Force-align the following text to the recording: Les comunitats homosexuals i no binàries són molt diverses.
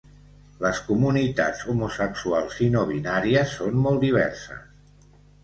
Les 0.61 0.77
comunitats 0.85 1.61
homosexuals 1.73 2.57
i 2.69 2.71
no 2.77 2.87
binàries 2.93 3.55
són 3.61 3.79
molt 3.85 4.03
diverses. 4.09 4.67